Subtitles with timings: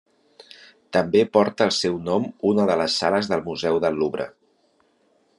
[0.95, 4.27] També porta el seu nom una de les sales del Museu del Louvre.